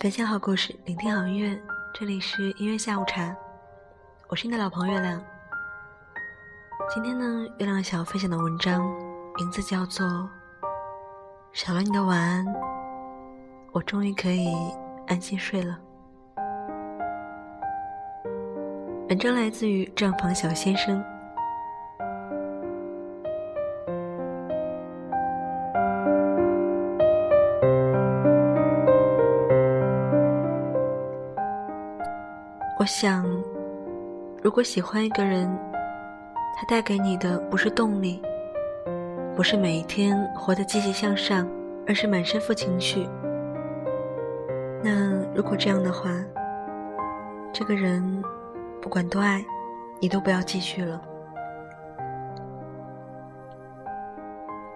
[0.00, 1.60] 分享好故事，聆听好音乐，
[1.92, 3.36] 这里是音乐下午茶，
[4.28, 5.22] 我是你的老朋友月亮。
[6.92, 8.82] 今天呢，月亮想要分享的文章
[9.36, 10.06] 名字叫做
[11.52, 12.46] 《少了你的晚安》，
[13.72, 14.48] 我终于可以
[15.10, 15.76] 安心睡了。
[19.08, 21.02] 文章来自于账房小先生。
[32.78, 33.26] 我想，
[34.40, 35.50] 如果喜欢一个人，
[36.56, 38.22] 他带给你的不是动力，
[39.34, 41.48] 不是每一天活得积极向上，
[41.84, 43.08] 而是满身负情绪。
[44.82, 46.10] 那如果这样的话，
[47.52, 48.22] 这个人
[48.80, 49.44] 不管多爱，
[50.00, 51.00] 你都不要继续了。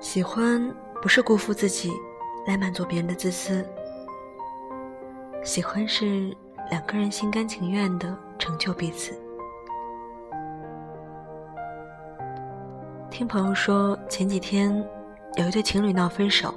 [0.00, 1.92] 喜欢不是辜负自己
[2.46, 3.64] 来满足别人的自私，
[5.42, 6.36] 喜欢是。
[6.70, 9.12] 两个人心甘情愿的成就彼此。
[13.10, 14.72] 听朋友说，前几天
[15.36, 16.54] 有一对情侣闹分手，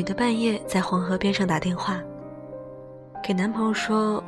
[0.00, 2.00] 女的半夜在黄河边上打电话，
[3.22, 4.24] 给男朋友说：“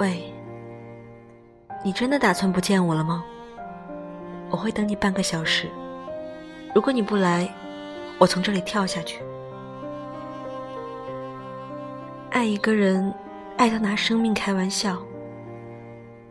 [0.00, 0.32] 喂，
[1.84, 3.22] 你真的打算不见我了吗？
[4.48, 5.68] 我会等你半个小时，
[6.74, 7.46] 如果你不来，
[8.18, 9.20] 我从这里跳下去。”
[12.32, 13.12] 爱一个人，
[13.58, 14.96] 爱到拿生命开玩笑，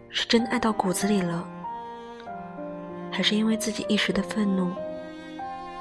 [0.10, 1.48] 是真的爱到骨子里了，
[3.12, 4.72] 还是因为自己一时的愤怒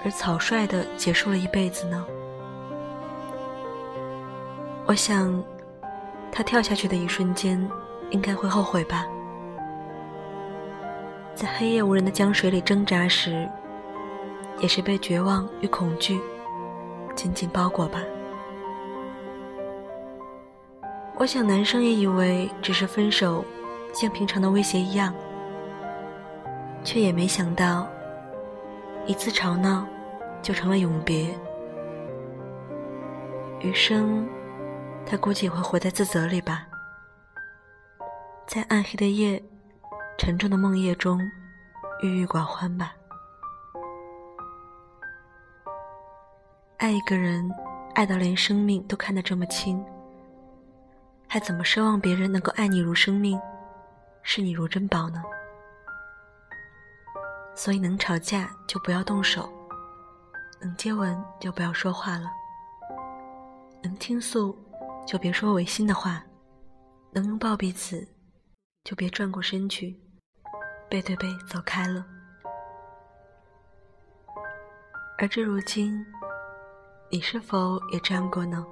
[0.05, 2.05] 而草率的结束了一辈子呢？
[4.89, 5.45] 我想，
[6.33, 7.61] 他跳下去的一瞬间，
[8.09, 9.07] 应该会后悔吧。
[11.35, 13.47] 在黑夜无人的江水里挣扎时，
[14.61, 16.19] 也是被绝望与恐惧
[17.15, 18.01] 紧紧包裹吧。
[21.17, 23.45] 我想，男生也以为只是分手，
[23.93, 25.13] 像平常的威胁一样，
[26.83, 27.87] 却也没想到，
[29.05, 29.87] 一次吵闹
[30.41, 31.29] 就成了永别。
[33.61, 34.27] 余生，
[35.07, 36.67] 他估计也会活在自责里吧，
[38.47, 39.43] 在暗黑的夜、
[40.19, 41.21] 沉重的梦夜中，
[42.03, 42.95] 郁郁寡欢吧。
[46.77, 47.51] 爱一个人，
[47.95, 49.85] 爱到连生命都看得这么轻。
[51.27, 53.39] 还怎么奢望别人能够爱你如生命，
[54.23, 55.23] 视你如珍宝呢？
[57.55, 59.53] 所以能吵架就不要动手，
[60.61, 62.31] 能接吻就不要说话了，
[63.83, 64.57] 能倾诉
[65.09, 66.23] 就别说违心的话，
[67.13, 68.07] 能拥抱彼此
[68.85, 69.99] 就别转过身去，
[70.91, 72.05] 背对背走开了。
[75.17, 76.05] 而至如今，
[77.11, 78.63] 你是否也这样过呢？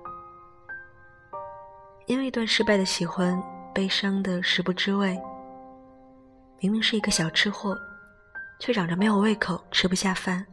[2.05, 3.43] 因为一段失败的喜欢，
[3.75, 5.19] 悲伤的食不知味。
[6.61, 7.75] 明明是一个小吃货，
[8.61, 10.45] 却嚷着没有胃口，吃不下饭。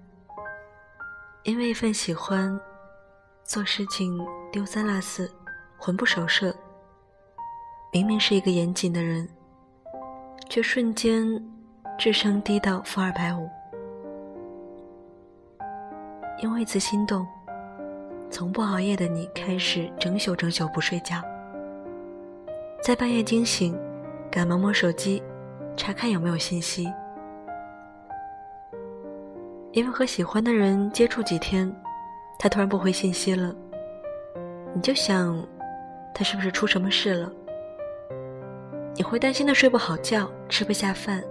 [1.44, 2.58] 因为一份喜欢，
[3.44, 4.18] 做事情
[4.50, 5.30] 丢三落四，
[5.86, 6.56] 魂不守舍。
[7.92, 9.28] 明明是一个严谨的人，
[10.48, 11.28] 却瞬间
[12.00, 13.50] 智商低到负二百五。
[16.42, 17.28] 因为一次心动，
[18.32, 21.22] 从不熬夜的你开始整宿整宿不睡觉。
[22.82, 23.78] 在半夜惊醒，
[24.32, 25.22] 赶忙摸手机，
[25.76, 26.90] 查看有没有信息。
[29.74, 31.70] 因为和喜欢的人接触几天，
[32.40, 33.54] 他突然不回信息了，
[34.74, 35.46] 你就想，
[36.13, 37.31] 他是不是出什么事了？
[38.96, 41.24] 你会担心的睡不好觉，吃不下饭，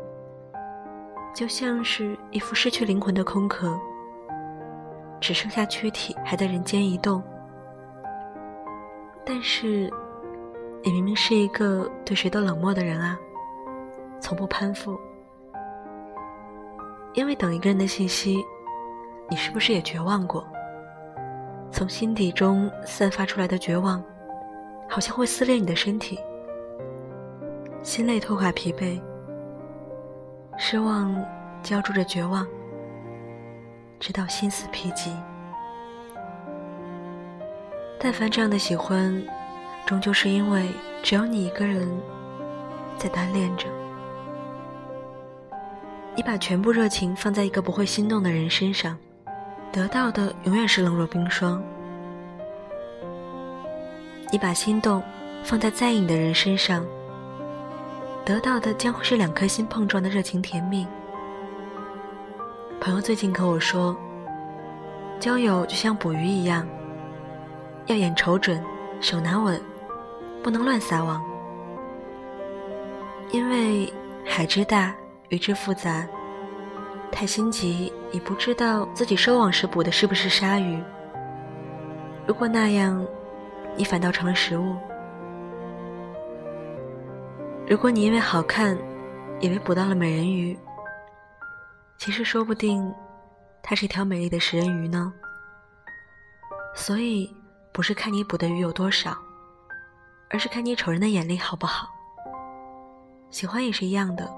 [1.35, 3.79] 就像是一副失去灵魂的空壳，
[5.21, 7.23] 只剩下躯体还在人间移动，
[9.25, 9.93] 但是。
[10.85, 13.17] 你明明是一个对谁都冷漠的人啊，
[14.19, 14.99] 从不攀附。
[17.15, 18.45] 因为等一个人的信息，
[19.31, 20.45] 你是不是也绝望过？
[21.71, 24.03] 从心底中散发出来的绝望，
[24.93, 26.19] 好像会撕裂你的身体，
[27.83, 29.01] 心累拖垮疲惫，
[30.59, 31.17] 失望
[31.63, 32.47] 浇筑着绝望，
[33.99, 35.11] 直到心死疲极。
[37.99, 39.21] 但凡这样的喜欢。
[39.85, 40.69] 终究是因为
[41.03, 41.89] 只有你一个人
[42.97, 43.67] 在单恋着，
[46.15, 48.97] 你把全部热情放在一个不会心动的人身上，
[49.73, 51.61] 得到的永远是冷若冰霜。
[54.33, 55.03] 你把心动
[55.45, 56.83] 放在在意你的人身上，
[58.25, 60.87] 得到的将会是两颗心碰撞的热情甜蜜。
[62.81, 63.95] 朋友最近和我说，
[65.21, 66.67] 交友就像捕鱼一样，
[67.85, 68.65] 要眼瞅准，
[69.03, 69.61] 手拿稳，
[70.43, 71.23] 不能乱撒网，
[73.33, 73.93] 因为
[74.25, 74.95] 海之大，
[75.29, 76.07] 鱼之复杂。
[77.11, 80.83] 太心急，你不知道自己收网时捕的是不是鲨鱼。
[82.27, 83.07] 如果那样，
[83.77, 84.77] 你反倒成了食物。
[87.69, 88.77] 如果你因为好看，
[89.41, 90.59] 以为捕到了美人鱼，
[91.97, 92.93] 其实说不定，
[93.63, 95.13] 它是一条美丽的食人鱼呢。
[96.75, 97.35] 所以，
[97.73, 99.17] 不是看你捕的鱼有多少，
[100.31, 101.89] 而是看你瞅人的眼力好不好。
[103.31, 104.31] 喜欢也是一样的。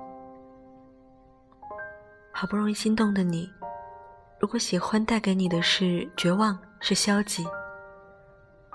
[2.33, 3.51] 好不容易心动的你，
[4.39, 7.45] 如果喜欢带给你的是绝望、是消极，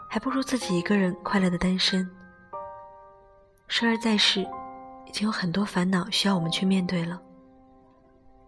[0.09, 2.09] 还不如自己一个人快乐的单身。
[3.67, 4.41] 生而在世，
[5.05, 7.21] 已经有很多烦恼需要我们去面对了。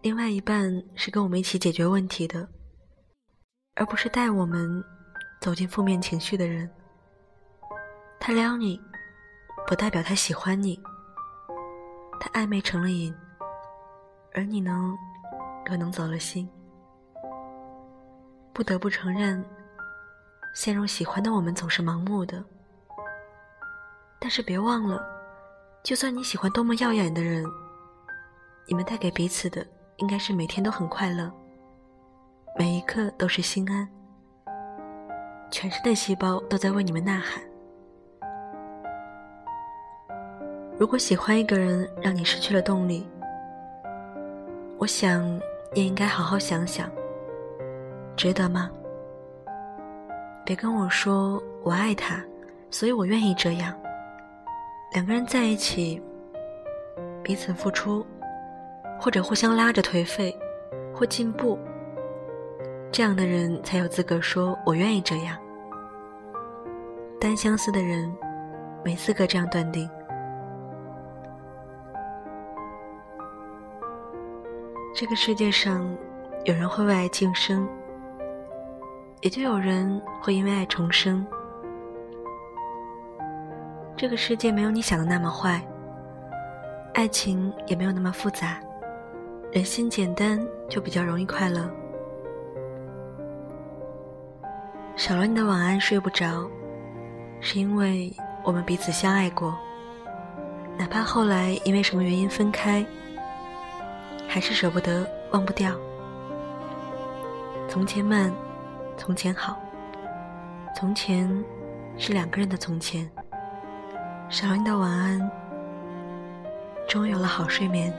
[0.00, 2.48] 另外一半是跟我们一起解决问题的，
[3.76, 4.82] 而不是带我们
[5.40, 6.68] 走进负面情绪的人。
[8.18, 8.80] 他撩你，
[9.68, 10.82] 不代表他喜欢你。
[12.18, 13.14] 他暧昧成了瘾。
[14.34, 14.92] 而你呢，
[15.64, 16.48] 可能走了心。
[18.52, 19.44] 不得不承认，
[20.54, 22.42] 陷入喜欢的我们总是盲目的。
[24.20, 25.02] 但是别忘了，
[25.82, 27.44] 就算你喜欢多么耀眼的人，
[28.68, 29.66] 你们带给彼此的
[29.96, 31.32] 应该是每天都很快乐，
[32.58, 33.88] 每一刻都是心安，
[35.50, 37.42] 全身的细胞都在为你们呐喊。
[40.78, 43.08] 如果喜欢一个人让你失去了动力，
[44.78, 45.24] 我想，
[45.74, 46.90] 也应该好好想想，
[48.16, 48.70] 值得吗？
[50.44, 52.22] 别跟我说我爱他，
[52.70, 53.74] 所以我愿意这样。
[54.92, 56.02] 两个人在一起，
[57.22, 58.04] 彼此付出，
[59.00, 60.36] 或者互相拉着颓废
[60.94, 61.58] 或进步，
[62.90, 65.38] 这样的人才有资格说我愿意这样。
[67.20, 68.12] 单相思的人，
[68.84, 69.88] 没资格这样断定。
[74.94, 75.88] 这个世界上，
[76.44, 77.66] 有人会为爱轻生，
[79.22, 81.24] 也就有人会因为爱重生。
[83.96, 85.64] 这个世界没有你想的那么坏，
[86.92, 88.58] 爱情也没有那么复杂，
[89.52, 91.70] 人心简单就比较容易快乐。
[94.96, 96.44] 少了你的晚安睡不着，
[97.40, 99.56] 是因为我们彼此相爱过，
[100.76, 102.84] 哪怕后来因为什么原因分开。
[104.26, 105.76] 还是舍不得，忘不掉。
[107.68, 108.32] 从前慢，
[109.04, 109.60] 从前好。
[110.76, 111.28] 从前
[111.98, 113.10] 是两个人的从前。
[114.28, 115.30] 少了你的晚安，
[116.88, 117.92] 终于有了好睡眠。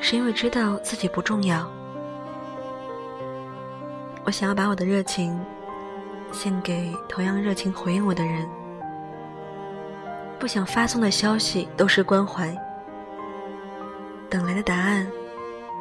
[0.00, 1.70] 是因为知道自己不重要。
[4.24, 5.38] 我想要把我的热情
[6.32, 8.48] 献给同样热情回应我的人。
[10.38, 12.56] 不想发送的消息都是关怀。
[14.30, 15.06] 等来的答案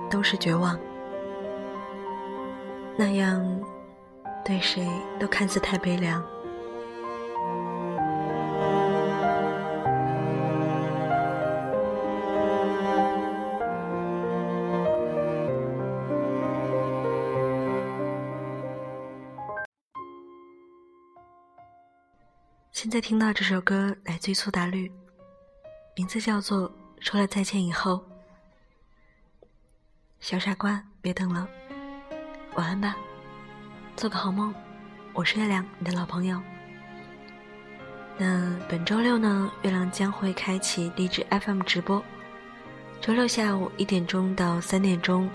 [0.10, 0.78] 都是绝望，
[2.98, 3.44] 那样
[4.46, 4.88] 对谁
[5.20, 6.24] 都看似太悲凉。
[22.72, 24.92] 现在听到这首歌来自于苏打绿，
[25.96, 27.94] 名字叫做《说了再见以后》。
[30.20, 31.48] 小傻瓜，别等了，
[32.56, 32.98] 晚安吧，
[33.96, 34.54] 做个好梦。
[35.14, 36.42] 我是月亮，你的老朋友。
[38.18, 42.04] 那本周六呢，月亮将会开启励志 FM 直播，
[43.00, 45.30] 周六下午一点钟到三点钟。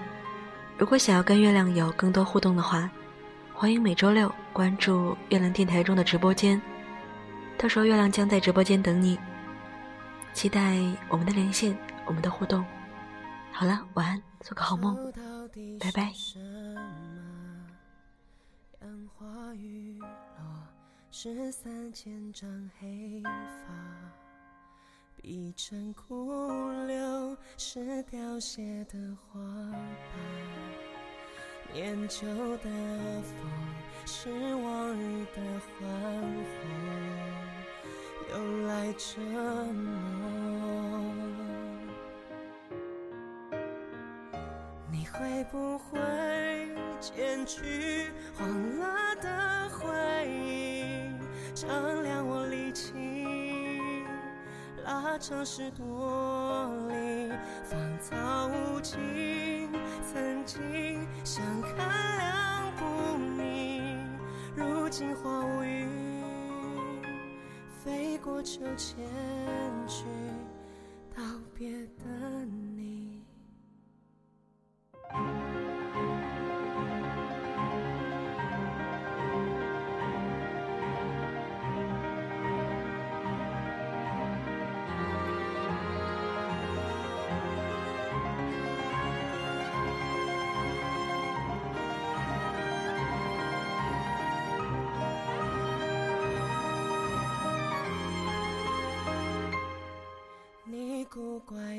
[0.76, 2.90] 如果想要跟月亮有更多互动的话，
[3.54, 6.61] 欢迎每周六关注月亮电台中的直播间，
[7.56, 9.18] 到时候月亮将在直播间等你。
[10.35, 10.76] 期待
[11.08, 12.62] 我们的连线，我们的互动。
[13.50, 14.95] 好了，晚安，做个好梦，
[15.81, 16.12] 拜拜。
[18.81, 20.07] 杨花雨落，
[21.11, 23.75] 是三千张黑发，
[25.17, 29.81] 碧成枯柳，是凋谢的花瓣。
[31.73, 32.25] 念旧
[32.59, 32.71] 的
[33.23, 33.35] 风，
[34.07, 36.23] 是往日的欢
[36.53, 39.21] 呼，又来这
[39.73, 40.46] 么。
[45.18, 45.99] 会不会
[47.00, 48.46] 剪去黄
[48.78, 51.11] 了的回忆，
[51.54, 52.92] 丈量我力气，
[54.85, 57.32] 拉长十多里，
[57.64, 59.70] 芳草无尽。
[60.12, 61.76] 曾经相看
[62.18, 63.96] 两不腻，
[64.54, 65.88] 如今花无语，
[67.82, 69.04] 飞过秋千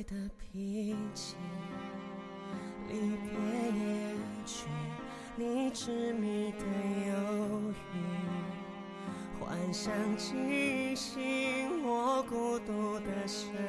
[0.08, 1.36] 的脾气，
[2.88, 3.30] 离别
[3.78, 4.68] 也去，
[5.36, 6.60] 你执迷的
[7.10, 7.14] 犹
[7.94, 7.96] 豫，
[9.38, 13.60] 幻想记醒我孤独的身影，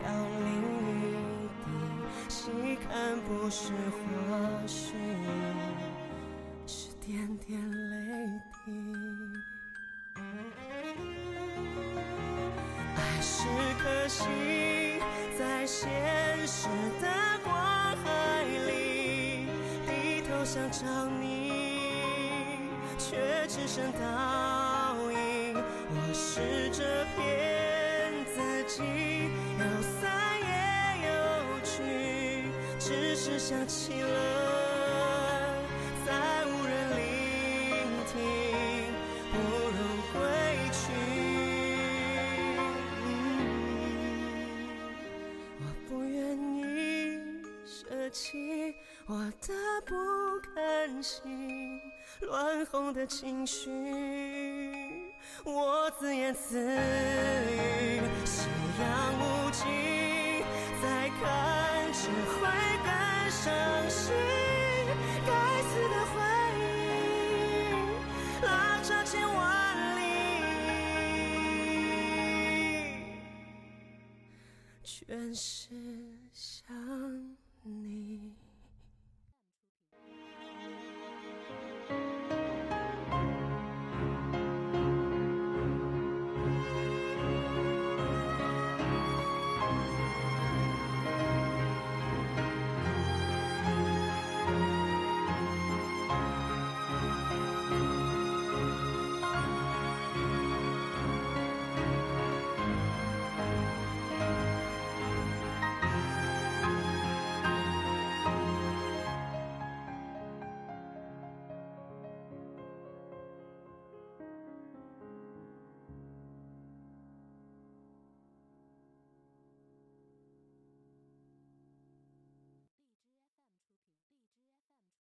[0.00, 0.48] 飘零
[0.88, 1.12] 一
[1.60, 1.66] 地，
[2.30, 2.40] 细
[2.76, 3.98] 看不是花
[4.66, 4.94] 絮，
[6.66, 7.94] 是点点泪
[8.64, 8.72] 滴。
[13.86, 14.24] 可惜，
[15.38, 15.88] 在现
[16.44, 16.66] 实
[17.00, 17.06] 的
[17.44, 17.54] 光
[18.02, 19.46] 海里，
[19.86, 21.52] 低头想找你，
[22.98, 25.54] 却只剩倒影。
[25.88, 26.82] 我试着
[27.14, 28.82] 骗自己，
[29.56, 29.64] 有
[30.00, 30.10] 散
[30.42, 30.50] 也
[31.06, 31.14] 有
[31.62, 31.78] 聚，
[32.80, 34.25] 只是想起了，
[49.08, 49.54] 我的
[49.86, 49.94] 不
[50.52, 51.80] 甘心，
[52.22, 53.70] 乱哄的情绪，
[55.44, 58.48] 我自言自语，夕
[58.80, 59.64] 阳无尽，
[60.82, 62.50] 再看只会
[62.82, 62.90] 更
[63.30, 63.44] 伤
[63.88, 64.12] 心。
[65.24, 65.30] 该
[65.62, 66.18] 死的回
[66.58, 66.64] 忆，
[68.44, 68.50] 拉
[68.82, 69.38] 长千万
[70.00, 70.02] 里。
[74.82, 75.70] 全是
[76.32, 76.66] 想
[77.62, 78.05] 你